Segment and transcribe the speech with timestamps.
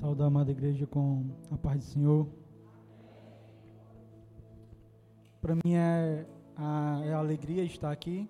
[0.00, 2.26] Saudar a amada igreja com a paz do Senhor.
[5.40, 8.28] Para mim é a, é a alegria estar aqui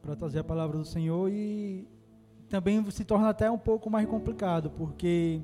[0.00, 1.88] para trazer a palavra do Senhor e
[2.48, 5.40] também se torna até um pouco mais complicado, porque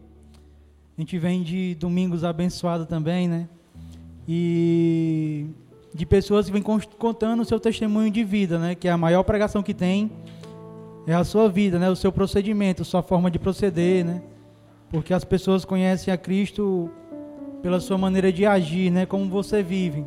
[0.96, 3.48] a gente vem de domingos abençoados também, né?
[4.28, 5.50] E
[5.92, 8.76] de pessoas que vêm contando o seu testemunho de vida, né?
[8.76, 10.12] Que a maior pregação que tem
[11.04, 11.90] é a sua vida, né?
[11.90, 14.22] O seu procedimento, sua forma de proceder, né?
[14.92, 16.88] Porque as pessoas conhecem a Cristo
[17.62, 19.06] pela sua maneira de agir, né?
[19.06, 20.04] Como você vive.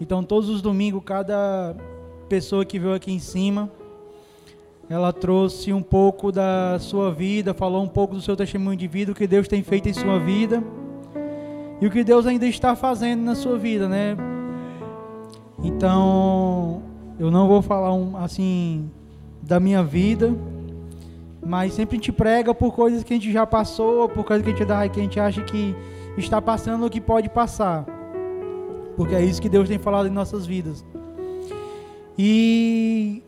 [0.00, 1.76] Então, todos os domingos, cada
[2.28, 3.70] pessoa que veio aqui em cima,
[4.88, 9.12] ela trouxe um pouco da sua vida, falou um pouco do seu testemunho de vida,
[9.12, 10.62] o que Deus tem feito em sua vida
[11.80, 14.16] e o que Deus ainda está fazendo na sua vida, né?
[15.62, 16.82] Então,
[17.18, 18.90] eu não vou falar um, assim
[19.42, 20.34] da minha vida,
[21.44, 24.50] mas sempre a gente prega por coisas que a gente já passou, por coisas que
[24.50, 25.74] a gente, dá, que a gente acha que
[26.16, 27.86] está passando ou que pode passar.
[28.96, 30.84] Porque é isso que Deus tem falado em nossas vidas.
[32.18, 33.22] E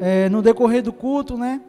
[0.00, 1.60] é, no decorrer do culto, né?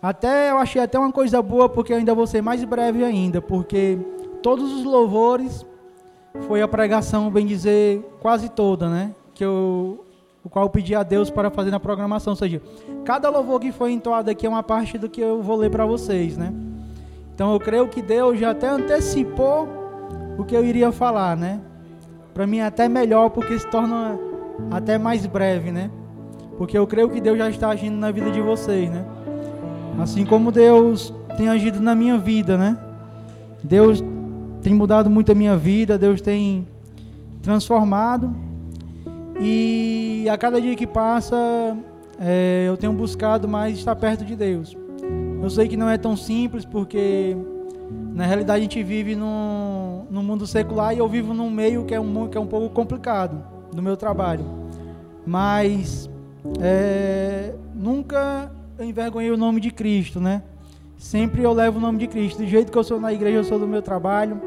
[0.00, 3.98] Até eu achei até uma coisa boa, porque ainda vou ser mais breve ainda, porque
[4.42, 5.66] todos os louvores
[6.46, 9.14] foi a pregação, bem dizer, quase toda, né?
[9.34, 10.04] Que eu
[10.44, 12.32] o qual eu pedi a Deus para fazer na programação.
[12.32, 12.62] Ou seja,
[13.04, 15.84] cada louvor que foi entoado aqui é uma parte do que eu vou ler para
[15.84, 16.52] vocês, né?
[17.34, 19.68] Então eu creio que Deus já até antecipou
[20.36, 21.60] o que eu iria falar, né?
[22.34, 24.18] Para mim é até melhor porque se torna
[24.70, 25.90] até mais breve, né?
[26.56, 29.04] Porque eu creio que Deus já está agindo na vida de vocês, né?
[30.00, 32.76] Assim como Deus tem agido na minha vida, né?
[33.62, 34.02] Deus
[34.62, 36.66] tem mudado muito a minha vida, Deus tem
[37.42, 38.34] transformado
[39.40, 41.36] e a cada dia que passa,
[42.18, 44.76] é, eu tenho buscado mais estar perto de Deus.
[45.40, 47.36] Eu sei que não é tão simples, porque
[48.14, 51.94] na realidade a gente vive num, num mundo secular e eu vivo num meio que
[51.94, 53.42] é um, que é um pouco complicado
[53.74, 54.44] no meu trabalho.
[55.24, 56.10] Mas
[56.60, 60.42] é, nunca envergonhei o nome de Cristo, né?
[60.96, 62.38] Sempre eu levo o nome de Cristo.
[62.42, 64.40] Do jeito que eu sou na igreja, eu sou do meu trabalho.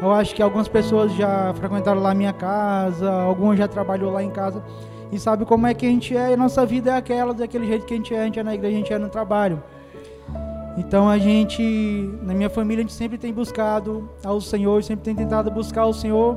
[0.00, 4.22] Eu acho que algumas pessoas já frequentaram lá a minha casa, algumas já trabalhou lá
[4.22, 4.62] em casa
[5.10, 7.86] e sabe como é que a gente é, e nossa vida é aquela, daquele jeito
[7.86, 9.62] que a gente é, a gente é na igreja, a gente é no trabalho.
[10.76, 11.62] Então a gente,
[12.22, 15.94] na minha família, a gente sempre tem buscado ao Senhor, sempre tem tentado buscar o
[15.94, 16.36] Senhor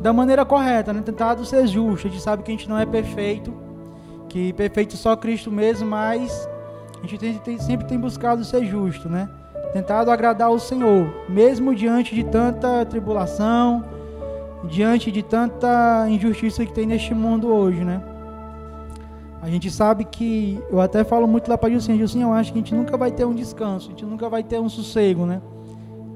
[0.00, 1.00] da maneira correta, né?
[1.00, 2.08] tentado ser justo.
[2.08, 3.54] A gente sabe que a gente não é perfeito,
[4.28, 6.48] que perfeito só Cristo mesmo, mas
[6.98, 9.28] a gente tem, tem, sempre tem buscado ser justo, né?
[9.72, 13.84] Tentado agradar o Senhor, mesmo diante de tanta tribulação,
[14.64, 18.02] diante de tanta injustiça que tem neste mundo hoje, né?
[19.40, 22.58] A gente sabe que, eu até falo muito lá para Gilcinho, Gilcinho, eu acho que
[22.58, 25.42] a gente nunca vai ter um descanso, a gente nunca vai ter um sossego, né?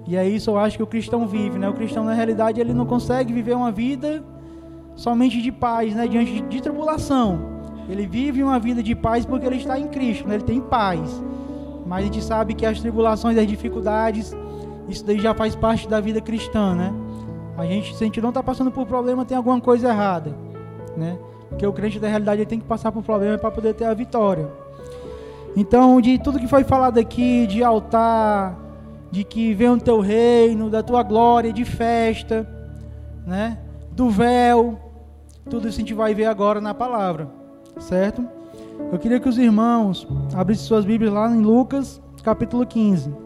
[0.06, 1.68] E é isso eu acho que o cristão vive, né?
[1.68, 4.22] O cristão, na realidade, ele não consegue viver uma vida
[4.94, 6.06] somente de paz, né?
[6.06, 7.56] Diante de, de tribulação.
[7.88, 10.36] Ele vive uma vida de paz porque ele está em Cristo, né?
[10.36, 11.22] Ele tem paz.
[11.86, 14.34] Mas a gente sabe que as tribulações, as dificuldades,
[14.88, 16.92] isso daí já faz parte da vida cristã, né?
[17.56, 20.36] A gente, se a gente não está passando por problema, tem alguma coisa errada,
[20.96, 21.18] né?
[21.48, 24.48] Porque o crente da realidade tem que passar por problema para poder ter a vitória.
[25.56, 28.58] Então, de tudo que foi falado aqui, de altar,
[29.10, 32.46] de que venha o teu reino, da tua glória, de festa,
[33.26, 33.58] né?
[33.92, 34.78] Do véu,
[35.48, 37.28] tudo isso a gente vai ver agora na palavra,
[37.78, 38.35] certo?
[38.92, 43.25] Eu queria que os irmãos abrissem suas Bíblias lá em Lucas, capítulo 15.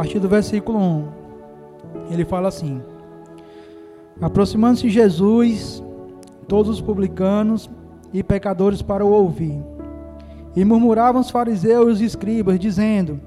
[0.00, 1.04] Partir do versículo 1.
[2.10, 2.80] Ele fala assim:
[4.18, 5.82] Aproximando-se Jesus,
[6.48, 7.68] todos os publicanos
[8.10, 9.62] e pecadores para o ouvir.
[10.56, 13.20] E murmuravam os fariseus e os escribas, dizendo: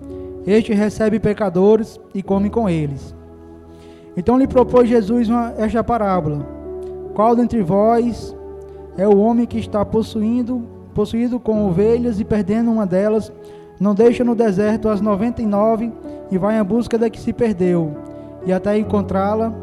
[0.48, 3.16] Este recebe pecadores e come com eles.
[4.18, 6.44] Então lhe propôs Jesus uma, esta parábola:
[7.14, 8.36] Qual dentre vós
[8.98, 10.64] é o homem que está possuindo,
[10.96, 13.32] possuído com ovelhas e perdendo uma delas,
[13.80, 15.94] não deixa no deserto as noventa e nove
[16.34, 17.96] e vai em busca da que se perdeu,
[18.44, 19.54] e até encontrá-la,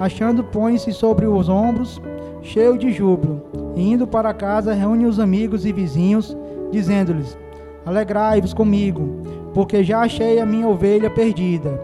[0.00, 2.00] achando põe-se sobre os ombros,
[2.40, 3.42] cheio de júbilo,
[3.74, 6.34] e indo para casa reúne os amigos e vizinhos,
[6.72, 7.36] dizendo-lhes:
[7.84, 9.20] Alegrai-vos comigo,
[9.52, 11.78] porque já achei a minha ovelha perdida.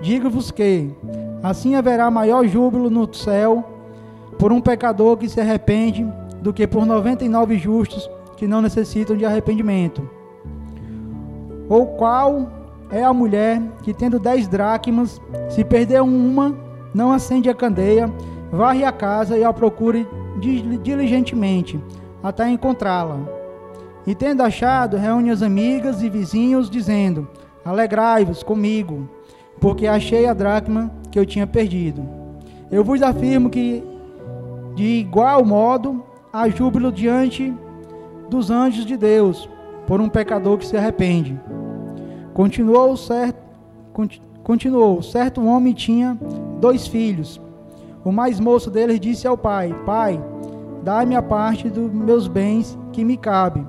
[0.00, 0.90] Digo-vos que
[1.42, 3.62] assim haverá maior júbilo no céu
[4.38, 6.06] por um pecador que se arrepende
[6.40, 10.08] do que por 99 justos que não necessitam de arrependimento.
[11.68, 16.54] Ou qual é a mulher que, tendo dez dracmas, se perder uma,
[16.94, 18.12] não acende a candeia,
[18.50, 20.06] varre a casa e a procure
[20.82, 21.80] diligentemente,
[22.22, 23.18] até encontrá-la.
[24.06, 27.28] E tendo achado, reúne as amigas e vizinhos, dizendo:
[27.64, 29.08] Alegrai-vos comigo,
[29.60, 32.06] porque achei a dracma que eu tinha perdido.
[32.70, 33.82] Eu vos afirmo que,
[34.74, 37.52] de igual modo, há júbilo diante
[38.28, 39.48] dos anjos de Deus
[39.86, 41.40] por um pecador que se arrepende.
[42.36, 43.38] Continuou certo,
[44.42, 46.18] continuou, certo homem tinha
[46.60, 47.40] dois filhos.
[48.04, 50.22] O mais moço deles disse ao pai: Pai,
[50.82, 53.66] dá-me a parte dos meus bens que me cabe.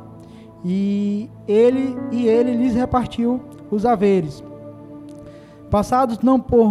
[0.65, 3.39] E ele e ele lhes repartiu
[3.71, 4.43] os haveres.
[5.71, 6.67] Passados não por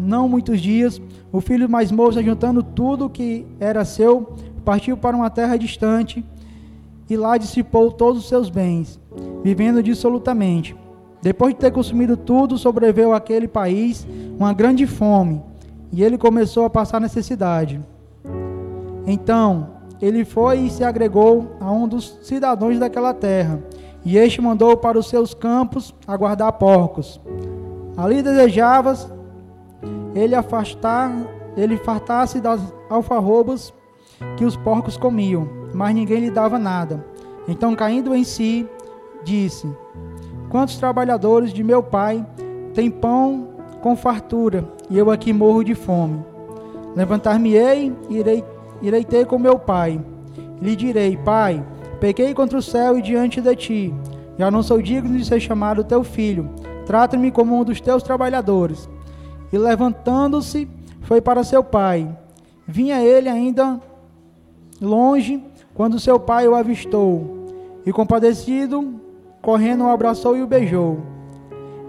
[0.00, 1.00] não muitos dias,
[1.30, 4.34] o filho mais moço, juntando tudo que era seu,
[4.64, 6.24] partiu para uma terra distante
[7.08, 8.98] e lá dissipou todos os seus bens,
[9.44, 10.74] vivendo dissolutamente.
[11.22, 14.06] Depois de ter consumido tudo, sobreveu àquele país
[14.38, 15.42] uma grande fome,
[15.92, 17.80] e ele começou a passar necessidade.
[19.06, 19.68] Então,
[20.00, 23.62] ele foi e se agregou a um dos cidadãos daquela terra,
[24.04, 27.20] e este mandou para os seus campos aguardar porcos.
[27.96, 28.94] Ali desejava
[30.14, 31.12] ele afastar,
[31.56, 32.60] ele fartasse das
[32.90, 33.72] alfarrobas
[34.36, 37.04] que os porcos comiam, mas ninguém lhe dava nada.
[37.48, 38.68] Então, caindo em si,
[39.24, 39.68] disse:
[40.56, 42.24] Quantos trabalhadores de meu pai
[42.72, 43.46] têm pão
[43.82, 46.24] com fartura, e eu aqui morro de fome?
[46.94, 48.42] Levantar-me-ei e irei,
[48.80, 50.00] irei ter com meu pai.
[50.58, 51.62] Lhe direi: Pai,
[52.00, 53.94] pequei contra o céu e diante de ti.
[54.38, 56.48] Já não sou digno de ser chamado teu filho.
[56.86, 58.88] Trata-me como um dos teus trabalhadores.
[59.52, 60.66] E levantando-se,
[61.02, 62.08] foi para seu pai.
[62.66, 63.78] Vinha ele ainda
[64.80, 65.44] longe
[65.74, 67.44] quando seu pai o avistou.
[67.84, 69.04] E compadecido,
[69.46, 70.98] correndo, o abraçou e o beijou.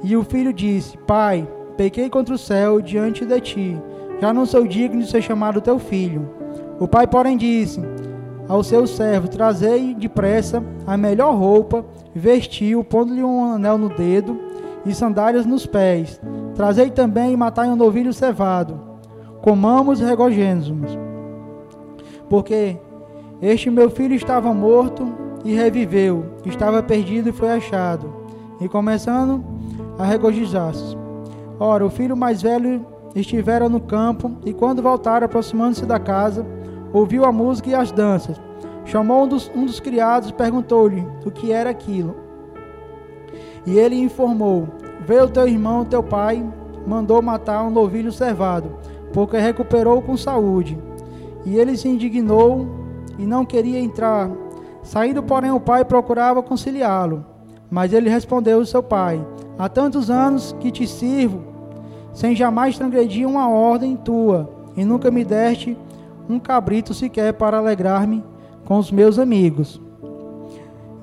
[0.04, 3.82] E o filho disse: Pai, pequei contra o céu diante de ti.
[4.22, 6.30] Já não sou digno de ser chamado teu filho.
[6.80, 7.82] O pai, porém, disse
[8.48, 11.84] ao seu servo: Trazei depressa a melhor roupa,
[12.14, 14.40] vestiu, pondo-lhe um anel no dedo
[14.86, 16.22] e sandálias nos pés.
[16.54, 18.80] Trazei também e matai um novilho cevado.
[19.42, 20.96] Comamos e regozemos.
[22.30, 22.78] Porque
[23.42, 28.14] este meu filho estava morto e reviveu, estava perdido e foi achado.
[28.60, 29.42] E começando
[29.98, 30.98] a regozijar-se.
[31.58, 32.86] Ora, o filho mais velho
[33.16, 36.46] estivera no campo, e quando voltaram, aproximando-se da casa,
[36.92, 38.36] ouviu a música e as danças.
[38.84, 42.14] Chamou um dos, um dos criados e perguntou-lhe o que era aquilo.
[43.66, 44.68] E ele informou:
[45.06, 46.46] Veio teu irmão, teu pai,
[46.86, 48.70] mandou matar um novilho cevado,
[49.14, 50.78] porque recuperou com saúde.
[51.46, 52.68] E ele se indignou
[53.18, 54.30] e não queria entrar.
[54.88, 57.26] Saindo, porém, o pai procurava conciliá-lo.
[57.70, 59.20] Mas ele respondeu ao seu pai:
[59.60, 61.42] Há tantos anos que te sirvo,
[62.14, 65.78] sem jamais transgredir uma ordem tua, e nunca me deste
[66.30, 68.24] um cabrito sequer para alegrar-me
[68.64, 69.82] com os meus amigos.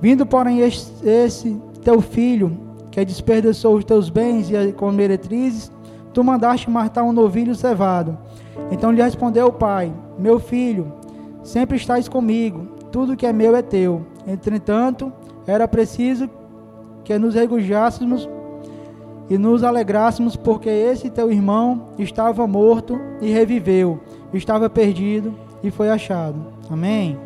[0.01, 2.57] Vindo, porém, esse, teu filho,
[2.91, 5.71] que desperdiçou os teus bens e com meretrizes,
[6.15, 8.17] tu mandaste matar um novilho cevado.
[8.71, 10.91] Então lhe respondeu o pai: Meu filho,
[11.43, 14.07] sempre estás comigo, tudo que é meu é teu.
[14.25, 15.13] Entretanto,
[15.49, 16.31] era preciso
[17.03, 18.29] que nos regozijássemos
[19.29, 23.99] e nos alegrássemos, porque esse teu irmão estava morto e reviveu,
[24.33, 26.39] estava perdido e foi achado.
[26.71, 27.19] Amém.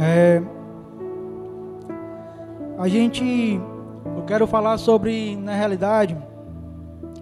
[0.00, 0.40] É,
[2.78, 3.60] a gente,
[4.16, 6.16] eu quero falar sobre, na realidade,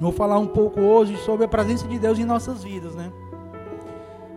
[0.01, 3.13] vou falar um pouco hoje sobre a presença de Deus em nossas vidas, né?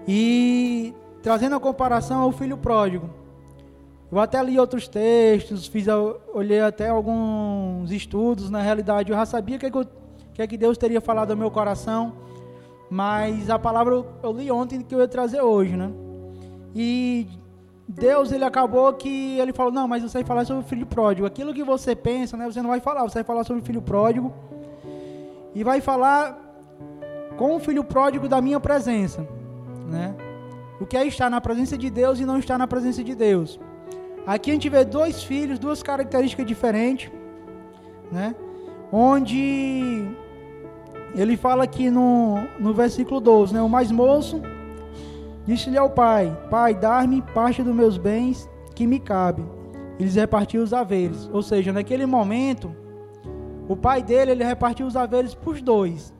[0.07, 3.09] E trazendo a comparação ao filho pródigo.
[4.11, 5.85] Eu até li outros textos, fiz,
[6.33, 10.77] olhei até alguns estudos, na realidade eu já sabia o que, que, é que Deus
[10.77, 12.13] teria falado ao meu coração,
[12.89, 15.91] mas a palavra eu, eu li ontem que eu ia trazer hoje, né?
[16.73, 17.27] E
[17.87, 21.25] Deus, ele acabou que ele falou: Não, mas você vai falar sobre o filho pródigo.
[21.25, 23.03] Aquilo que você pensa, né, você não vai falar.
[23.03, 24.33] Você vai falar sobre o filho pródigo.
[25.57, 26.21] E vai falar
[27.37, 29.27] com o filho pródigo da minha presença.
[29.89, 30.15] Né?
[30.79, 33.59] O que é estar na presença de Deus e não estar na presença de Deus.
[34.25, 37.11] Aqui a gente vê dois filhos, duas características diferentes.
[38.11, 38.35] Né?
[38.91, 40.07] Onde
[41.15, 43.61] ele fala aqui no, no versículo 12: né?
[43.61, 44.41] O mais moço
[45.47, 49.43] Disse-lhe ao pai: Pai, dar-me parte dos meus bens que me cabe.
[49.97, 51.29] E lhes repartiu os haveres.
[51.31, 52.75] Ou seja, naquele momento,
[53.67, 56.13] o pai dele, ele repartiu os haveres para os dois,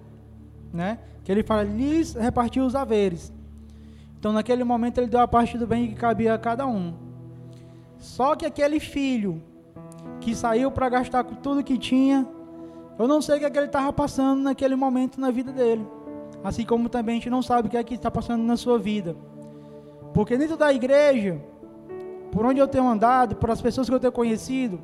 [0.74, 1.00] né?
[1.24, 3.32] Que ele fala, lhes repartiu os haveres.
[4.20, 6.94] Então, naquele momento, ele deu a parte do bem que cabia a cada um.
[7.98, 9.42] Só que aquele filho
[10.20, 12.28] que saiu para gastar com tudo que tinha,
[12.98, 15.88] eu não sei o que, é que ele estava passando naquele momento na vida dele.
[16.44, 18.78] Assim como também a gente não sabe o que é que está passando na sua
[18.78, 19.16] vida.
[20.14, 21.42] Porque dentro da igreja,
[22.32, 24.80] por onde eu tenho andado, por as pessoas que eu tenho conhecido,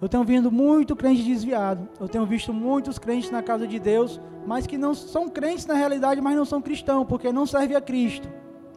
[0.00, 1.88] eu tenho vindo muito crente desviado.
[2.00, 5.74] Eu tenho visto muitos crentes na casa de Deus, mas que não são crentes na
[5.74, 8.28] realidade, mas não são cristãos, porque não servem a Cristo,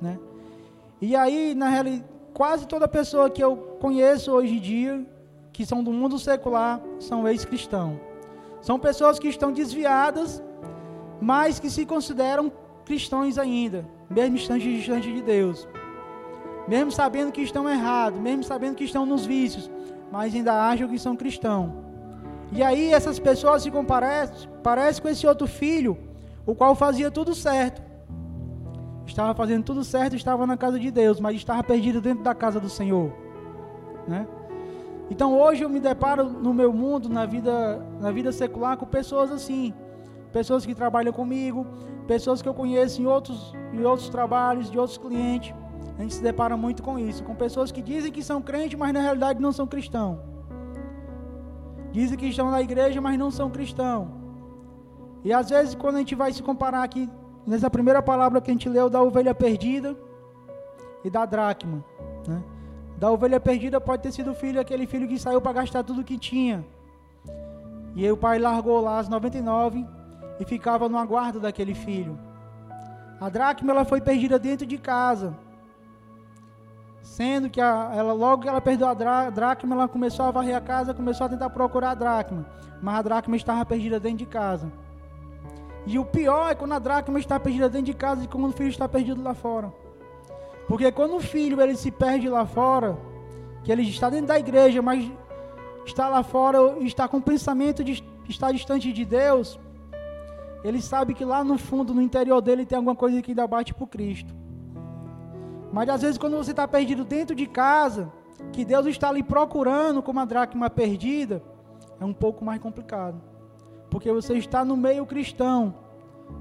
[0.01, 0.19] né?
[1.01, 5.05] E aí, na realidade, quase toda pessoa que eu conheço hoje em dia,
[5.53, 7.97] que são do mundo secular, são ex-cristãos.
[8.61, 10.43] São pessoas que estão desviadas,
[11.21, 12.51] mas que se consideram
[12.85, 15.67] cristãos ainda, mesmo distante, distante de Deus.
[16.67, 19.69] Mesmo sabendo que estão errados, mesmo sabendo que estão nos vícios,
[20.13, 21.71] mas ainda acham que são cristãos.
[22.51, 25.97] E aí essas pessoas se comparecem, parece com esse outro filho,
[26.45, 27.81] o qual fazia tudo certo.
[29.07, 32.59] Estava fazendo tudo certo, estava na casa de Deus, mas estava perdido dentro da casa
[32.59, 33.11] do Senhor,
[34.07, 34.27] né?
[35.09, 39.31] Então hoje eu me deparo no meu mundo, na vida, na vida secular, com pessoas
[39.31, 39.73] assim,
[40.31, 41.65] pessoas que trabalham comigo,
[42.05, 45.55] pessoas que eu conheço em outros, em outros trabalhos, de outros clientes.
[45.97, 48.93] A gente se depara muito com isso, com pessoas que dizem que são crentes, mas
[48.93, 50.17] na realidade não são cristãos.
[51.91, 54.07] Dizem que estão na igreja, mas não são cristãos.
[55.23, 57.09] E às vezes quando a gente vai se comparar aqui,
[57.45, 59.95] nessa primeira palavra que a gente leu da ovelha perdida
[61.03, 61.83] e da dracma,
[62.27, 62.43] né?
[62.97, 66.03] Da ovelha perdida pode ter sido o filho, aquele filho que saiu para gastar tudo
[66.03, 66.65] que tinha.
[67.95, 69.85] E aí o pai largou lá as 99
[70.39, 72.17] e ficava no aguardo daquele filho.
[73.19, 75.35] A dracma ela foi perdida dentro de casa.
[77.03, 80.61] Sendo que a, ela logo que ela perdeu a dracma, ela começou a varrer a
[80.61, 82.45] casa, começou a tentar procurar a dracma,
[82.81, 84.71] mas a dracma estava perdida dentro de casa.
[85.85, 88.53] E o pior é quando a dracma está perdida dentro de casa e quando o
[88.53, 89.71] filho está perdido lá fora.
[90.65, 92.97] Porque quando o filho ele se perde lá fora,
[93.65, 95.11] que ele está dentro da igreja, mas
[95.85, 99.59] está lá fora está com o pensamento de estar distante de Deus,
[100.63, 103.73] ele sabe que lá no fundo, no interior dele, tem alguma coisa que ainda bate
[103.73, 104.33] por Cristo.
[105.73, 108.11] Mas às vezes quando você está perdido dentro de casa,
[108.51, 111.41] que Deus está ali procurando como a dracma perdida,
[111.99, 113.19] é um pouco mais complicado.
[113.89, 115.73] Porque você está no meio cristão,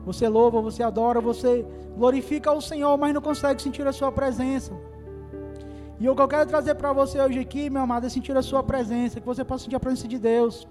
[0.04, 1.64] você louva, você adora, você
[1.96, 4.72] glorifica o Senhor, mas não consegue sentir a sua presença.
[5.98, 8.42] E o que eu quero trazer para você hoje aqui, meu amado, é sentir a
[8.42, 10.68] sua presença, que você possa sentir a presença de Deus.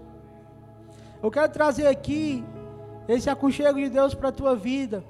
[1.24, 2.44] Eu quero trazer aqui
[3.08, 5.04] esse aconchego de Deus para a tua vida.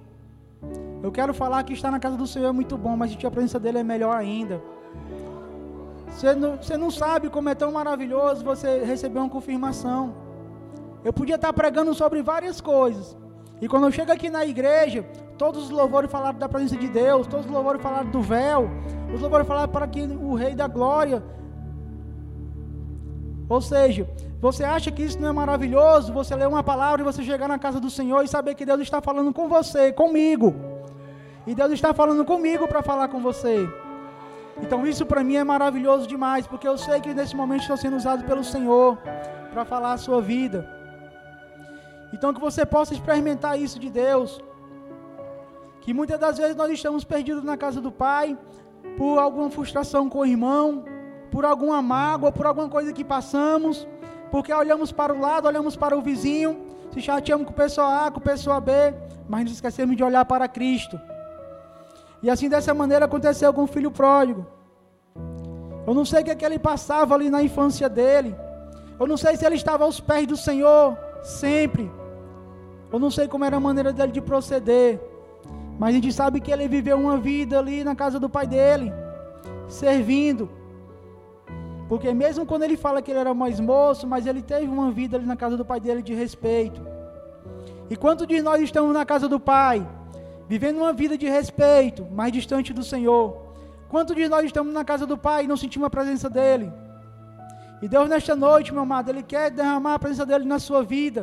[1.03, 3.31] Eu quero falar que estar na casa do Senhor é muito bom, mas sentir a
[3.31, 4.61] presença dele é melhor ainda.
[6.07, 10.13] Você não, você não sabe como é tão maravilhoso você receber uma confirmação.
[11.03, 13.17] Eu podia estar pregando sobre várias coisas,
[13.59, 15.03] e quando eu chego aqui na igreja,
[15.37, 18.69] todos os louvores falaram da presença de Deus, todos os louvores falaram do véu,
[19.13, 21.23] os louvores falaram para que o Rei da Glória.
[23.49, 24.07] Ou seja,
[24.39, 26.13] você acha que isso não é maravilhoso?
[26.13, 28.81] Você ler uma palavra e você chegar na casa do Senhor e saber que Deus
[28.81, 30.70] está falando com você, comigo.
[31.45, 33.67] E Deus está falando comigo para falar com você.
[34.61, 37.97] Então isso para mim é maravilhoso demais, porque eu sei que nesse momento estou sendo
[37.97, 38.97] usado pelo Senhor
[39.51, 40.67] para falar a sua vida.
[42.13, 44.39] Então que você possa experimentar isso de Deus.
[45.81, 48.37] Que muitas das vezes nós estamos perdidos na casa do Pai
[48.97, 50.85] por alguma frustração com o irmão,
[51.31, 53.87] por alguma mágoa, por alguma coisa que passamos,
[54.29, 58.11] porque olhamos para o lado, olhamos para o vizinho, se chateamos com o pessoa A,
[58.11, 58.71] com o pessoa B,
[59.27, 60.99] mas nos esquecemos de olhar para Cristo.
[62.23, 64.45] E assim dessa maneira aconteceu com o filho pródigo.
[65.87, 68.35] Eu não sei o que, é que ele passava ali na infância dele.
[68.99, 71.91] Eu não sei se ele estava aos pés do Senhor sempre.
[72.91, 74.99] Eu não sei como era a maneira dele de proceder.
[75.79, 78.93] Mas a gente sabe que ele viveu uma vida ali na casa do pai dele,
[79.67, 80.49] servindo.
[81.89, 85.17] Porque mesmo quando ele fala que ele era mais moço, mas ele teve uma vida
[85.17, 86.81] ali na casa do pai dele de respeito.
[87.89, 89.85] E quanto de nós estamos na casa do pai,
[90.51, 93.25] vivendo uma vida de respeito, mais distante do Senhor?
[93.91, 96.67] Quanto de nós estamos na casa do pai e não sentimos a presença dele?
[97.81, 101.21] E Deus nesta noite, meu amado, ele quer derramar a presença dele na sua vida.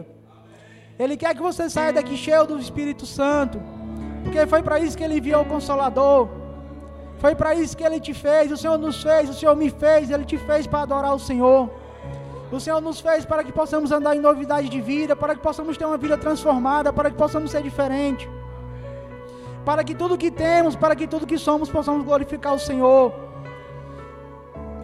[0.98, 3.60] Ele quer que você saia daqui cheio do Espírito Santo.
[4.24, 6.30] Porque foi para isso que ele enviou o Consolador.
[7.18, 8.50] Foi para isso que ele te fez.
[8.50, 10.10] O Senhor nos fez, o Senhor me fez.
[10.10, 11.70] Ele te fez para adorar o Senhor.
[12.50, 15.76] O Senhor nos fez para que possamos andar em novidade de vida, para que possamos
[15.76, 18.26] ter uma vida transformada, para que possamos ser diferentes.
[19.68, 23.06] Para que tudo que temos, para que tudo que somos, possamos glorificar o Senhor.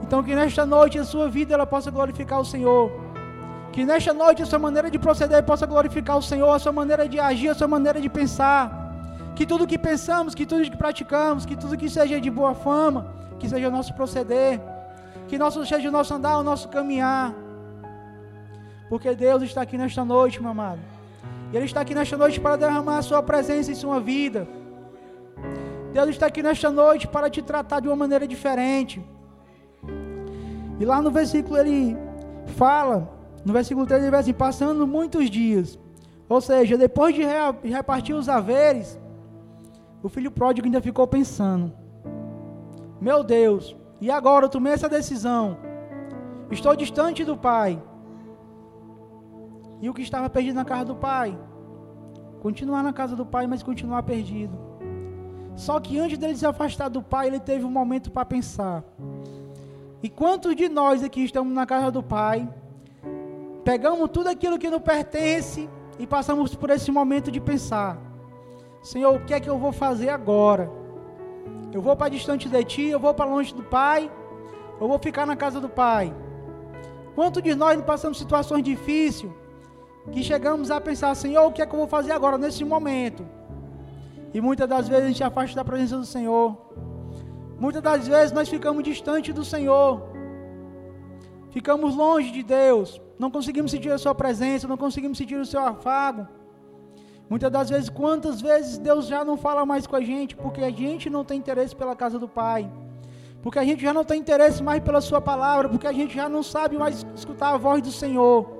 [0.02, 2.92] Então que nesta noite a sua vida ela possa glorificar o Senhor
[3.72, 7.08] Que nesta noite a sua maneira de proceder possa glorificar o Senhor, a sua maneira
[7.08, 8.62] de agir, a sua maneira de pensar.
[9.34, 13.06] Que tudo que pensamos, que tudo que praticamos, que tudo que seja de boa fama,
[13.38, 14.60] que seja o nosso proceder,
[15.28, 17.32] que nosso, seja o nosso andar, o nosso caminhar.
[18.90, 20.82] Porque Deus está aqui nesta noite, meu amado.
[21.50, 24.46] E Ele está aqui nesta noite para derramar a sua presença em sua vida.
[25.94, 29.00] Deus está aqui nesta noite para te tratar de uma maneira diferente.
[30.80, 31.96] E lá no versículo ele
[32.56, 33.08] fala,
[33.44, 35.78] no versículo 3 ele vai assim, passando muitos dias.
[36.28, 37.22] Ou seja, depois de
[37.62, 38.98] repartir os haveres,
[40.02, 41.72] o filho pródigo ainda ficou pensando:
[43.00, 45.56] Meu Deus, e agora eu tomei essa decisão.
[46.50, 47.80] Estou distante do pai.
[49.80, 51.38] E o que estava perdido na casa do pai?
[52.40, 54.73] Continuar na casa do pai, mas continuar perdido.
[55.56, 58.82] Só que antes dele se afastar do pai, ele teve um momento para pensar.
[60.02, 62.48] E quantos de nós aqui estamos na casa do pai,
[63.64, 65.68] pegamos tudo aquilo que nos pertence
[65.98, 67.98] e passamos por esse momento de pensar:
[68.82, 70.70] Senhor, o que é que eu vou fazer agora?
[71.72, 74.10] Eu vou para distante de ti, eu vou para longe do pai,
[74.80, 76.14] eu vou ficar na casa do pai.
[77.14, 79.32] Quantos de nós passamos situações difíceis
[80.12, 83.24] que chegamos a pensar, Senhor, o que é que eu vou fazer agora, nesse momento?
[84.34, 86.58] E muitas das vezes a gente afasta da presença do Senhor.
[87.58, 90.02] Muitas das vezes nós ficamos distante do Senhor.
[91.52, 93.00] Ficamos longe de Deus.
[93.16, 96.26] Não conseguimos sentir a Sua presença, não conseguimos sentir o Seu afago.
[97.30, 100.70] Muitas das vezes, quantas vezes Deus já não fala mais com a gente, porque a
[100.70, 102.68] gente não tem interesse pela casa do Pai.
[103.40, 106.28] Porque a gente já não tem interesse mais pela Sua palavra, porque a gente já
[106.28, 108.50] não sabe mais escutar a voz do Senhor.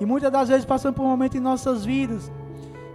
[0.00, 2.30] E muitas das vezes passamos por um momento em nossas vidas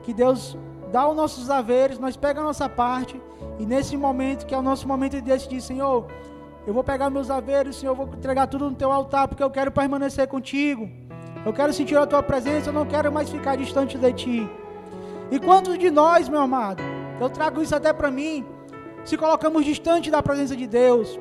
[0.04, 0.58] que Deus
[0.92, 3.20] dá os nossos haveres, nós pegamos a nossa parte,
[3.60, 6.06] e nesse momento, que é o nosso momento de decidir, Senhor,
[6.66, 9.52] eu vou pegar meus haveres, Senhor, eu vou entregar tudo no teu altar, porque eu
[9.52, 10.90] quero permanecer contigo.
[11.46, 14.50] Eu quero sentir a tua presença, eu não quero mais ficar distante de ti.
[15.30, 16.82] E quantos de nós, meu amado,
[17.22, 18.44] eu trago isso até para mim,
[19.04, 21.20] se colocamos distante da presença de Deus?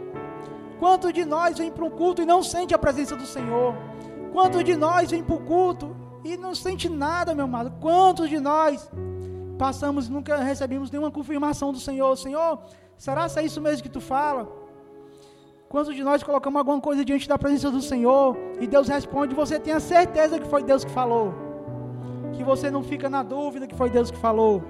[0.79, 3.75] Quantos de nós vem para um culto e não sente a presença do Senhor?
[4.33, 7.73] Quantos de nós vem para o culto e não sente nada, meu amado?
[7.81, 8.91] Quantos de nós
[9.59, 12.17] passamos nunca recebemos nenhuma confirmação do Senhor?
[12.17, 12.59] Senhor,
[12.97, 14.49] será que é isso mesmo que tu fala?
[15.69, 19.59] Quantos de nós colocamos alguma coisa diante da presença do Senhor e Deus responde, você
[19.59, 21.35] tem a certeza que foi Deus que falou?
[22.35, 24.63] Que você não fica na dúvida que foi Deus que falou?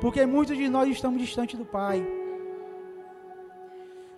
[0.00, 2.06] Porque muitos de nós estamos distantes do Pai.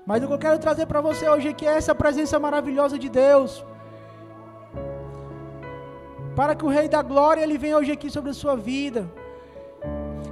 [0.05, 3.09] Mas o que eu quero trazer para você hoje é que essa presença maravilhosa de
[3.09, 3.65] Deus
[6.37, 9.11] para que o Rei da Glória ele venha hoje aqui sobre a sua vida,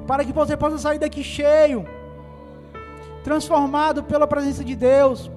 [0.06, 1.86] para que você possa sair daqui cheio,
[3.22, 5.30] transformado pela presença de Deus,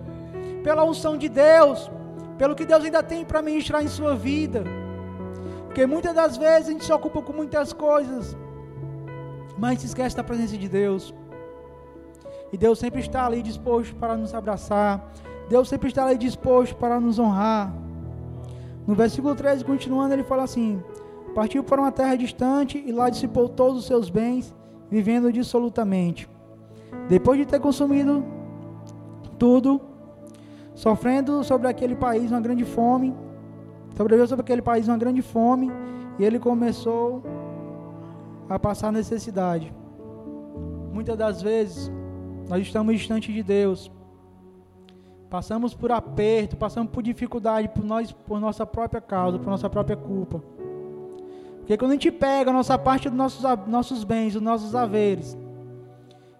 [0.63, 1.89] pela unção de Deus,
[2.37, 4.63] pelo que Deus ainda tem para ministrar em sua vida.
[5.65, 8.35] Porque muitas das vezes a gente se ocupa com muitas coisas,
[9.57, 11.13] mas se esquece da presença de Deus.
[12.51, 15.11] E Deus sempre está ali disposto para nos abraçar.
[15.49, 17.73] Deus sempre está ali disposto para nos honrar.
[18.85, 20.81] No versículo 13, continuando, ele fala assim:
[21.35, 24.55] Partiu para uma terra distante e lá dissipou todos os seus bens,
[24.89, 26.29] vivendo dissolutamente.
[27.07, 28.23] Depois de ter consumido
[29.37, 29.81] tudo,
[30.73, 33.15] sofrendo sobre aquele país uma grande fome,
[33.95, 35.71] sobreviveu sobre aquele país uma grande fome,
[36.19, 37.23] e ele começou
[38.49, 39.73] a passar necessidade.
[40.93, 41.91] Muitas das vezes,
[42.49, 43.91] nós estamos distantes de Deus,
[45.29, 49.97] Passamos por aperto, passamos por dificuldade por nós, por nossa própria causa, por nossa própria
[49.97, 50.41] culpa.
[51.67, 55.37] Porque quando a gente pega a nossa parte dos nossos, nossos bens, dos nossos haveres,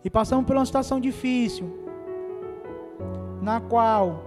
[0.01, 1.77] e passamos por uma situação difícil,
[3.41, 4.23] na qual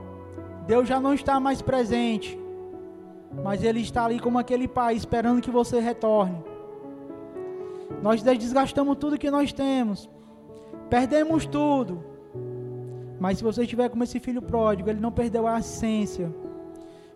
[0.66, 2.38] Deus já não está mais presente,
[3.42, 6.44] mas Ele está ali como aquele pai, esperando que você retorne.
[8.02, 10.06] Nós desgastamos tudo que nós temos,
[10.90, 12.04] perdemos tudo,
[13.18, 16.30] mas se você estiver como esse filho pródigo, ele não perdeu a essência.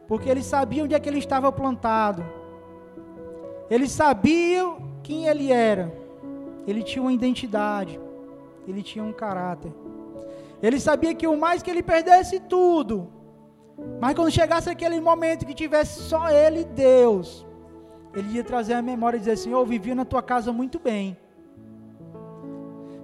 [0.09, 2.25] Porque ele sabia onde é que ele estava plantado.
[3.70, 5.92] Ele sabia quem ele era.
[6.66, 8.00] Ele tinha uma identidade.
[8.66, 9.72] Ele tinha um caráter.
[10.62, 13.09] Ele sabia que o mais que ele perdesse tudo,
[14.00, 17.46] mas quando chegasse aquele momento que tivesse só ele e Deus,
[18.14, 21.18] ele ia trazer a memória e dizer: Senhor, eu vivia na tua casa muito bem.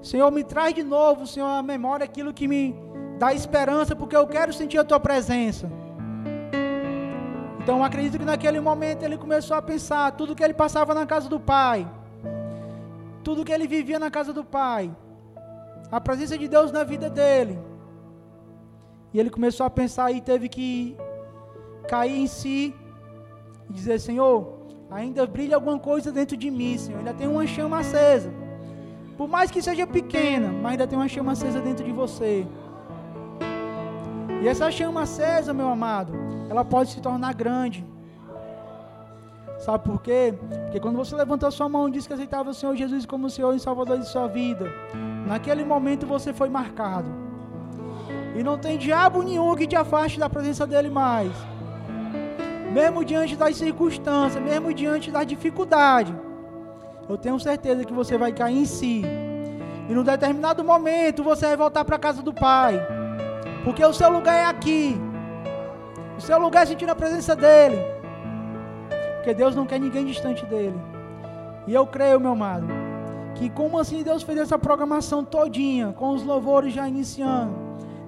[0.03, 2.75] Senhor, me traz de novo, Senhor, a memória aquilo que me
[3.19, 5.71] dá esperança, porque eu quero sentir a tua presença.
[7.61, 11.29] Então acredito que naquele momento ele começou a pensar tudo que ele passava na casa
[11.29, 11.87] do pai,
[13.23, 14.91] tudo que ele vivia na casa do pai,
[15.93, 17.59] a presença de Deus na vida dele.
[19.13, 20.97] E ele começou a pensar e teve que
[21.87, 22.75] cair em si
[23.69, 24.55] e dizer: Senhor,
[24.91, 26.99] ainda brilha alguma coisa dentro de mim, Senhor.
[26.99, 28.33] Ainda tem uma chama acesa.
[29.19, 32.47] Por mais que seja pequena, mas ainda tem uma chama acesa dentro de você.
[34.41, 36.13] E essa chama acesa, meu amado,
[36.49, 37.87] ela pode se tornar grande.
[39.59, 40.35] Sabe por quê?
[40.65, 43.31] Porque quando você levantou sua mão e disse que aceitava o Senhor Jesus como o
[43.31, 44.67] Senhor e Salvador de sua vida,
[45.27, 47.11] naquele momento você foi marcado.
[48.35, 51.31] E não tem diabo nenhum que te afaste da presença dele mais.
[52.73, 56.15] Mesmo diante das circunstâncias, mesmo diante da dificuldade,
[57.07, 59.03] eu tenho certeza que você vai cair em si.
[59.89, 62.81] E num determinado momento você vai voltar para a casa do Pai.
[63.65, 65.01] Porque o seu lugar é aqui.
[66.17, 67.79] O seu lugar é sentir a presença dele.
[69.17, 70.79] Porque Deus não quer ninguém distante dele.
[71.67, 72.67] E eu creio, meu amado,
[73.35, 77.55] que como assim Deus fez essa programação todinha, com os louvores já iniciando,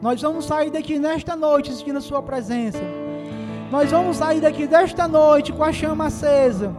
[0.01, 2.81] nós vamos sair daqui nesta noite sentindo a sua presença.
[3.71, 6.75] Nós vamos sair daqui desta noite com a chama acesa.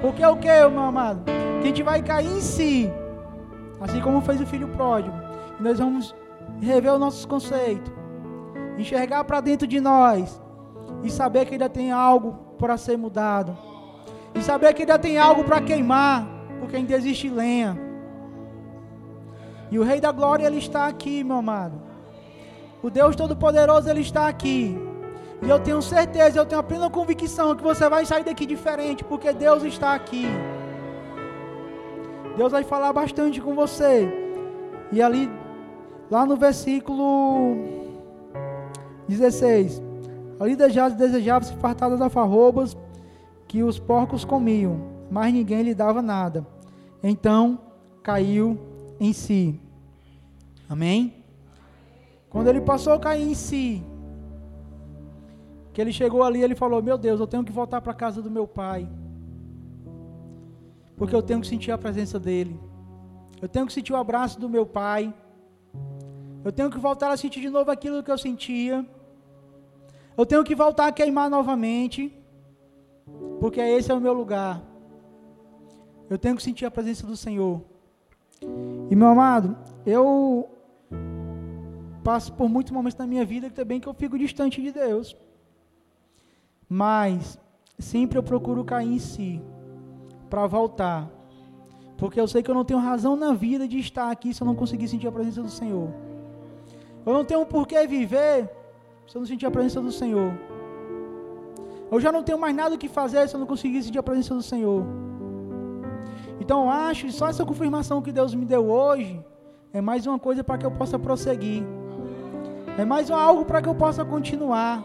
[0.00, 1.22] Porque o que, meu amado?
[1.60, 2.90] Que a gente vai cair em si.
[3.80, 5.14] Assim como fez o filho pródigo.
[5.58, 6.14] E nós vamos
[6.60, 7.97] rever os nossos conceitos.
[8.78, 10.40] Enxergar para dentro de nós.
[11.02, 13.56] E saber que ainda tem algo para ser mudado.
[14.34, 16.26] E saber que ainda tem algo para queimar,
[16.60, 17.78] porque ainda existe lenha.
[19.70, 21.80] E o Rei da Glória, Ele está aqui, meu amado.
[22.82, 24.78] O Deus Todo-Poderoso, Ele está aqui.
[25.42, 29.04] E eu tenho certeza, eu tenho a plena convicção que você vai sair daqui diferente,
[29.04, 30.26] porque Deus está aqui.
[32.36, 34.08] Deus vai falar bastante com você.
[34.90, 35.30] E ali,
[36.10, 37.56] lá no versículo
[39.08, 39.82] 16:
[40.38, 42.76] Ali desejava-se fartada de alfarrobas
[43.48, 44.78] que os porcos comiam,
[45.10, 46.46] mas ninguém lhe dava nada.
[47.02, 47.58] Então
[48.02, 48.58] caiu
[49.00, 49.60] em si.
[50.68, 51.24] Amém?
[52.28, 53.82] Quando ele passou a cair em si,
[55.72, 58.20] que ele chegou ali, ele falou: Meu Deus, eu tenho que voltar para a casa
[58.20, 58.86] do meu pai,
[60.96, 62.60] porque eu tenho que sentir a presença dele,
[63.40, 65.14] eu tenho que sentir o abraço do meu pai,
[66.44, 68.86] eu tenho que voltar a sentir de novo aquilo que eu sentia.
[70.18, 72.12] Eu tenho que voltar a queimar novamente,
[73.38, 74.60] porque esse é o meu lugar.
[76.10, 77.62] Eu tenho que sentir a presença do Senhor.
[78.90, 80.50] E meu amado, eu
[82.02, 85.16] passo por muitos momentos na minha vida que também que eu fico distante de Deus.
[86.68, 87.38] Mas
[87.78, 89.40] sempre eu procuro cair em si
[90.28, 91.08] para voltar.
[91.96, 94.46] Porque eu sei que eu não tenho razão na vida de estar aqui se eu
[94.48, 95.94] não conseguir sentir a presença do Senhor.
[97.06, 98.57] Eu não tenho por que viver
[99.08, 100.32] se eu não sentir a presença do Senhor.
[101.90, 104.02] Eu já não tenho mais nada o que fazer se eu não conseguir sentir a
[104.02, 104.84] presença do Senhor.
[106.38, 109.18] Então eu acho que só essa confirmação que Deus me deu hoje
[109.72, 111.64] é mais uma coisa para que eu possa prosseguir.
[112.76, 114.84] É mais algo para que eu possa continuar.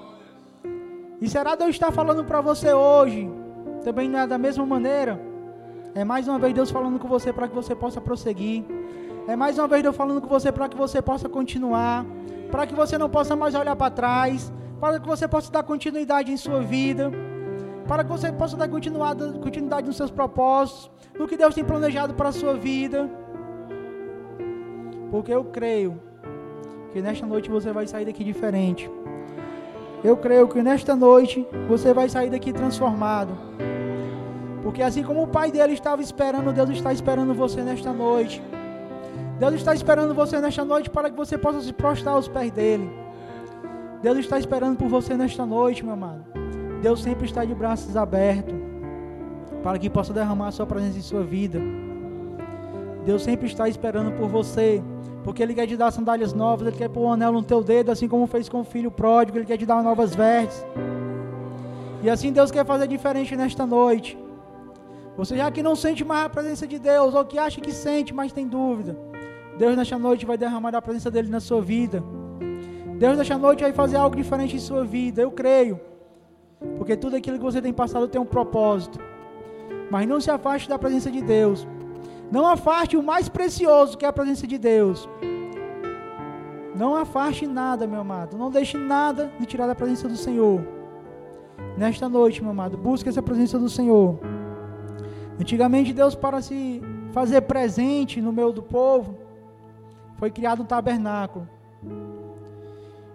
[1.20, 3.30] E será Deus estar falando para você hoje?
[3.84, 5.20] Também não é da mesma maneira?
[5.94, 8.64] É mais uma vez Deus falando com você para que você possa prosseguir.
[9.28, 12.06] É mais uma vez Deus falando com você para que você possa continuar
[12.54, 16.32] para que você não possa mais olhar para trás, para que você possa dar continuidade
[16.32, 17.12] em sua vida,
[17.88, 22.30] para que você possa dar continuidade, nos seus propósitos, no que Deus tem planejado para
[22.30, 23.10] a sua vida.
[25.10, 26.00] Porque eu creio
[26.92, 28.88] que nesta noite você vai sair daqui diferente.
[30.04, 33.36] Eu creio que nesta noite você vai sair daqui transformado.
[34.62, 38.44] Porque assim como o pai dele estava esperando, Deus está esperando você nesta noite.
[39.40, 42.90] Deus está esperando você nesta noite para que você possa se prostrar aos pés dele.
[44.02, 46.26] Deus está esperando por você nesta noite, meu amado.
[46.82, 48.54] Deus sempre está de braços abertos
[49.64, 51.60] para que possa derramar a sua presença em sua vida.
[53.06, 54.84] Deus sempre está esperando por você,
[55.24, 57.92] porque Ele quer te dar sandálias novas, Ele quer pôr um anel no teu dedo,
[57.92, 60.66] assim como fez com o filho pródigo, Ele quer te dar novas vestes.
[62.02, 64.18] E assim Deus quer fazer diferente nesta noite.
[65.16, 68.14] Você já que não sente mais a presença de Deus, ou que acha que sente,
[68.14, 69.13] mas tem dúvida.
[69.58, 72.04] Deus nesta noite vai derramar a presença dele na sua vida.
[72.98, 75.22] Deus nesta noite vai fazer algo diferente em sua vida.
[75.22, 75.80] Eu creio.
[76.78, 79.00] Porque tudo aquilo que você tem passado tem um propósito.
[79.92, 81.68] Mas não se afaste da presença de Deus.
[82.32, 85.08] Não afaste o mais precioso que é a presença de Deus.
[86.76, 88.38] Não afaste nada, meu amado.
[88.38, 90.66] Não deixe nada de tirar da presença do Senhor.
[91.78, 94.20] Nesta noite, meu amado, busque essa presença do Senhor.
[95.40, 99.18] Antigamente, Deus, para se fazer presente no meio do povo,
[100.18, 101.48] foi criado um tabernáculo.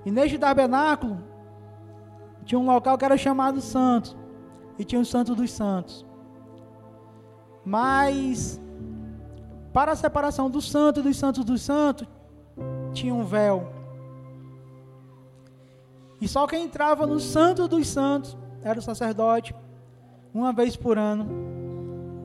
[0.05, 1.19] E neste tabernáculo
[2.45, 4.17] tinha um local que era chamado Santo.
[4.79, 6.07] E tinha o Santo dos Santos.
[7.65, 8.61] Mas
[9.73, 12.07] para a separação do santo e dos santos dos santos,
[12.93, 13.69] tinha um véu.
[16.21, 19.55] E só quem entrava no santo dos santos era o sacerdote,
[20.35, 21.29] uma vez por ano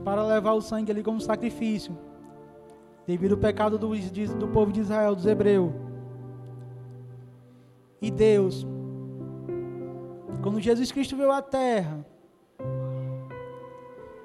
[0.03, 1.97] para levar o sangue ali como sacrifício,
[3.05, 5.71] devido ao pecado do, do povo de Israel, dos hebreus.
[8.01, 8.67] E Deus,
[10.41, 12.05] quando Jesus Cristo veio à terra,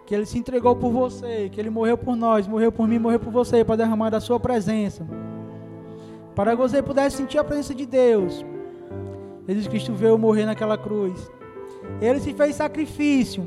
[0.04, 3.20] que ele se entregou por você, que ele morreu por nós, morreu por mim, morreu
[3.20, 5.06] por você, para derramar da sua presença.
[6.34, 8.44] Para que você pudesse sentir a presença de Deus.
[9.46, 11.30] Jesus Cristo veio morrer naquela cruz.
[12.00, 13.46] Ele se fez sacrifício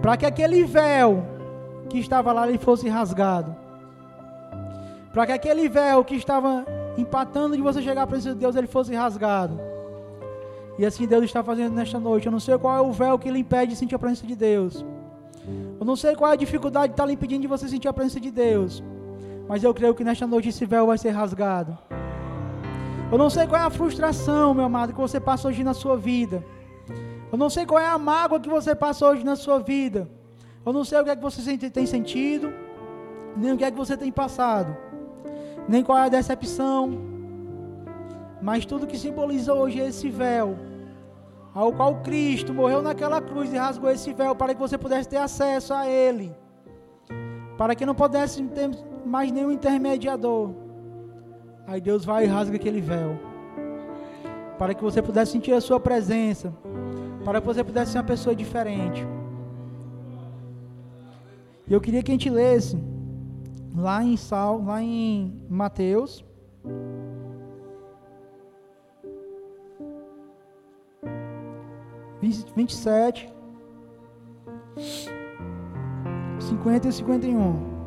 [0.00, 1.24] para que aquele véu
[1.88, 3.56] que estava lá ele fosse rasgado.
[5.12, 6.64] Para que aquele véu que estava
[6.96, 9.60] empatando de você chegar à presença de Deus, ele fosse rasgado.
[10.78, 12.26] E assim Deus está fazendo nesta noite.
[12.26, 14.36] Eu não sei qual é o véu que lhe impede de sentir a presença de
[14.36, 14.84] Deus.
[15.78, 17.92] Eu não sei qual é a dificuldade que está lhe impedindo de você sentir a
[17.92, 18.82] presença de Deus.
[19.48, 21.76] Mas eu creio que nesta noite esse véu vai ser rasgado.
[23.10, 25.96] Eu não sei qual é a frustração, meu amado, que você passa hoje na sua
[25.96, 26.44] vida.
[27.32, 30.08] Eu não sei qual é a mágoa que você passa hoje na sua vida.
[30.64, 32.52] Eu não sei o que é que você tem sentido,
[33.36, 34.76] nem o que é que você tem passado,
[35.70, 36.98] nem qual é a decepção.
[38.42, 40.56] Mas tudo que simboliza hoje é esse véu
[41.54, 45.18] ao qual Cristo morreu naquela cruz e rasgou esse véu para que você pudesse ter
[45.18, 46.34] acesso a Ele,
[47.56, 48.70] para que não pudesse ter
[49.04, 50.50] mais nenhum intermediador.
[51.66, 53.18] Aí Deus vai e rasga aquele véu,
[54.58, 56.52] para que você pudesse sentir a Sua presença,
[57.24, 59.06] para que você pudesse ser uma pessoa diferente.
[61.68, 62.89] E eu queria que a gente lesse
[63.74, 66.24] lá em Sal, lá em Mateus.
[72.20, 73.32] Vinte e sete,
[76.38, 77.79] cinquenta e cinquenta e um.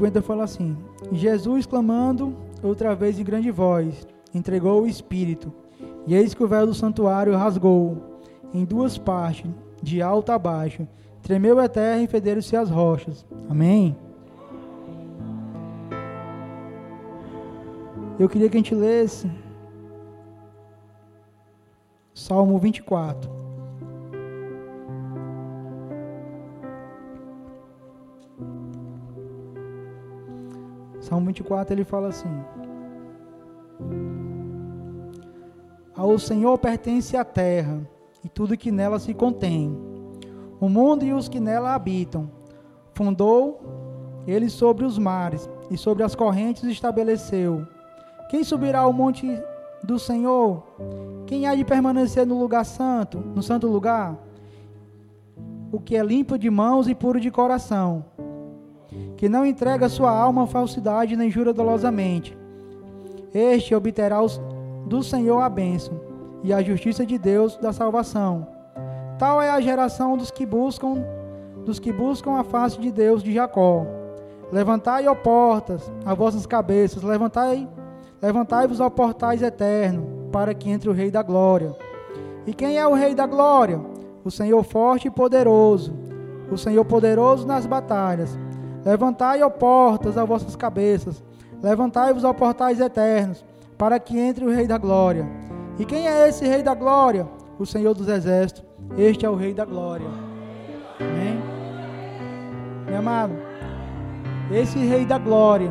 [0.00, 0.76] 50 fala assim:
[1.12, 5.52] Jesus clamando outra vez em grande voz, entregou o espírito.
[6.06, 7.98] E eis que o véu do santuário rasgou
[8.54, 9.50] em duas partes,
[9.82, 10.86] de alta a baixo
[11.22, 13.26] Tremeu a terra e federam-se as rochas.
[13.48, 13.94] Amém.
[18.18, 19.30] Eu queria que a gente lesse
[22.14, 23.39] Salmo 24.
[31.10, 32.28] Salmo 24 ele fala assim:
[35.96, 37.80] Ao Senhor pertence a terra
[38.24, 39.76] e tudo que nela se contém,
[40.60, 42.30] o mundo e os que nela habitam.
[42.94, 43.60] Fundou
[44.24, 47.66] ele sobre os mares e sobre as correntes estabeleceu.
[48.30, 49.26] Quem subirá ao monte
[49.82, 50.62] do Senhor?
[51.26, 54.16] Quem há de permanecer no lugar santo, no santo lugar?
[55.72, 58.04] O que é limpo de mãos e puro de coração,
[59.20, 62.34] que não entrega sua alma à falsidade nem jura dolosamente.
[63.34, 64.16] Este obterá
[64.86, 66.00] do Senhor a bênção
[66.42, 68.46] e a justiça de Deus da salvação.
[69.18, 71.04] Tal é a geração dos que buscam
[71.66, 73.84] dos que buscam a face de Deus de Jacó.
[74.50, 77.68] Levantai, ó portas, as vossas cabeças, levantai,
[78.22, 80.02] levantai-vos, ó portais eternos,
[80.32, 81.76] para que entre o Rei da Glória.
[82.46, 83.78] E quem é o Rei da Glória?
[84.24, 85.92] O Senhor forte e poderoso,
[86.50, 88.34] o Senhor poderoso nas batalhas.
[88.84, 91.22] Levantai, ó portas, as vossas cabeças,
[91.62, 93.44] levantai-vos, ó portais eternos,
[93.76, 95.28] para que entre o Rei da Glória.
[95.78, 97.26] E quem é esse Rei da Glória?
[97.58, 98.64] O Senhor dos Exércitos.
[98.96, 100.06] Este é o Rei da Glória.
[100.98, 101.40] Amém?
[102.86, 103.34] Meu amado,
[104.50, 105.70] esse Rei da Glória,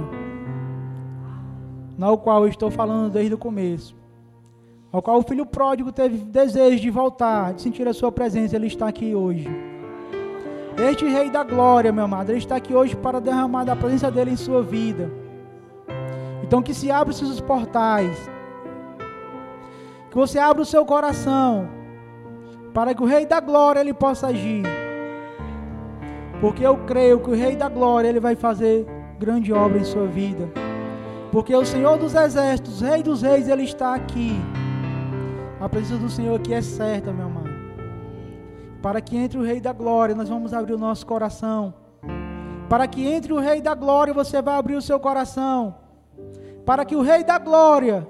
[1.98, 3.96] no qual eu estou falando desde o começo,
[4.92, 8.68] ao qual o filho pródigo teve desejo de voltar, de sentir a sua presença, ele
[8.68, 9.69] está aqui hoje.
[10.82, 14.32] Este Rei da Glória, meu amado, ele está aqui hoje para derramar a presença dele
[14.32, 15.12] em sua vida.
[16.42, 18.30] Então que se abram esses portais
[20.10, 21.70] que você abra o seu coração
[22.74, 24.64] para que o Rei da Glória ele possa agir.
[26.42, 28.88] Porque eu creio que o Rei da Glória ele vai fazer
[29.20, 30.50] grande obra em sua vida.
[31.32, 34.40] Porque o Senhor dos Exércitos, Rei dos Reis, ele está aqui.
[35.60, 37.39] A presença do Senhor aqui é certa, meu amado.
[38.82, 41.74] Para que entre o Rei da Glória, nós vamos abrir o nosso coração.
[42.70, 45.76] Para que entre o Rei da Glória, você vai abrir o seu coração.
[46.66, 48.08] Para que o Rei da Glória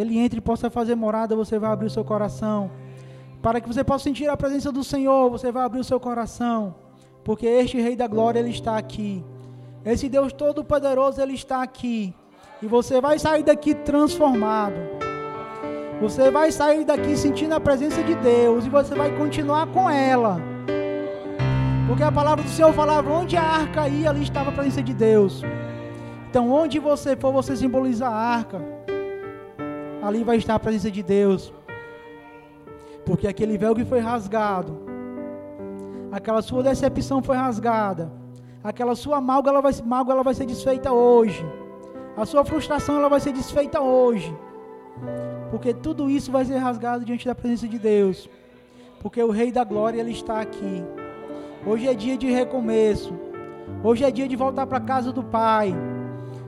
[0.00, 2.70] ele entre e possa fazer morada, você vai abrir o seu coração.
[3.40, 6.74] Para que você possa sentir a presença do Senhor, você vai abrir o seu coração.
[7.24, 9.24] Porque este Rei da Glória, ele está aqui.
[9.84, 12.14] Esse Deus Todo-Poderoso, ele está aqui.
[12.60, 15.05] E você vai sair daqui transformado.
[16.00, 20.38] Você vai sair daqui sentindo a presença de Deus e você vai continuar com ela.
[21.88, 24.92] Porque a palavra do Senhor falava: onde a arca ia, ali estava a presença de
[24.92, 25.42] Deus.
[26.28, 28.60] Então, onde você for, você simboliza a arca.
[30.02, 31.52] Ali vai estar a presença de Deus.
[33.06, 34.78] Porque aquele véu que foi rasgado,
[36.12, 38.12] aquela sua decepção foi rasgada,
[38.62, 41.42] aquela sua mágoa ela vai, mágoa, ela vai ser desfeita hoje.
[42.16, 44.36] A sua frustração ela vai ser desfeita hoje.
[45.50, 48.28] Porque tudo isso vai ser rasgado diante da presença de Deus.
[49.00, 50.84] Porque o Rei da Glória ele está aqui.
[51.66, 53.14] Hoje é dia de recomeço.
[53.82, 55.74] Hoje é dia de voltar para a casa do Pai.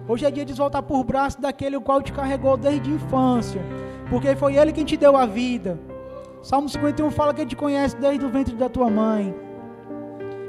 [0.09, 3.63] Hoje é dia de voltar por braço daquele o qual te carregou desde a infância.
[4.09, 5.79] Porque foi Ele quem te deu a vida.
[6.43, 9.35] Salmo 51 fala que Ele te conhece desde o ventre da tua mãe.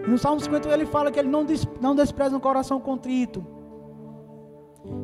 [0.06, 3.46] E no Salmo 51 ele fala que Ele não, des, não despreza um coração contrito.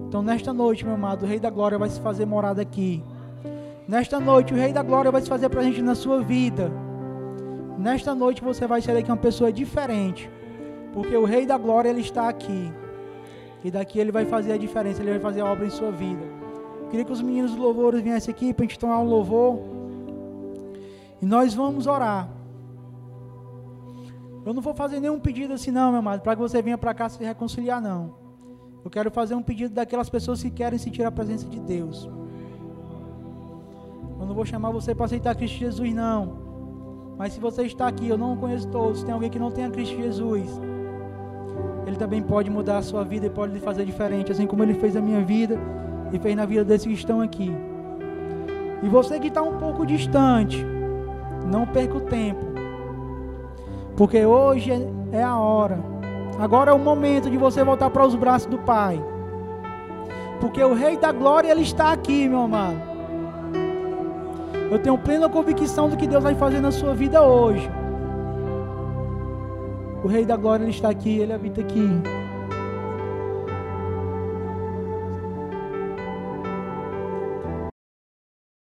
[0.07, 3.03] Então nesta noite, meu amado, o Rei da Glória vai se fazer morada aqui.
[3.87, 6.71] Nesta noite, o Rei da Glória vai se fazer presente na sua vida.
[7.77, 10.29] Nesta noite você vai ser daqui uma pessoa diferente.
[10.93, 12.71] Porque o Rei da Glória ele está aqui.
[13.63, 16.23] E daqui ele vai fazer a diferença, ele vai fazer a obra em sua vida.
[16.89, 19.59] Queria que os meninos do louvor viessem aqui para a gente tomar um louvor.
[21.21, 22.29] E nós vamos orar.
[24.45, 26.93] Eu não vou fazer nenhum pedido assim não, meu amado, para que você venha para
[26.93, 28.24] cá se reconciliar não.
[28.85, 32.07] Eu quero fazer um pedido daquelas pessoas que querem sentir a presença de Deus.
[34.19, 36.37] Eu não vou chamar você para aceitar Cristo Jesus não.
[37.17, 39.71] Mas se você está aqui, eu não conheço todos, tem alguém que não tem a
[39.71, 40.61] Cristo Jesus.
[41.87, 44.75] Ele também pode mudar a sua vida e pode lhe fazer diferente, assim como ele
[44.75, 45.57] fez a minha vida
[46.13, 47.51] e fez na vida desses que estão aqui.
[48.83, 50.63] E você que está um pouco distante,
[51.51, 52.45] não perca o tempo,
[53.97, 54.71] porque hoje
[55.11, 55.94] é a hora.
[56.39, 59.01] Agora é o momento de você voltar para os braços do Pai,
[60.39, 62.81] porque o Rei da Glória ele está aqui, meu amado.
[64.69, 67.69] Eu tenho plena convicção do que Deus vai fazer na sua vida hoje.
[70.03, 72.01] O Rei da Glória ele está aqui, ele habita aqui.